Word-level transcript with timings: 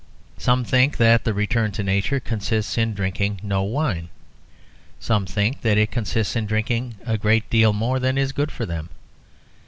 Some 0.39 0.63
think 0.63 0.97
that 0.97 1.25
the 1.25 1.31
return 1.35 1.71
to 1.73 1.83
nature 1.83 2.19
consists 2.19 2.75
in 2.75 2.95
drinking 2.95 3.39
no 3.43 3.61
wine; 3.61 4.09
some 4.99 5.27
think 5.27 5.61
that 5.61 5.77
it 5.77 5.91
consists 5.91 6.35
in 6.35 6.47
drinking 6.47 6.95
a 7.05 7.19
great 7.19 7.47
deal 7.51 7.71
more 7.71 7.99
than 7.99 8.17
is 8.17 8.31
good 8.31 8.51
for 8.51 8.65
them. 8.65 8.89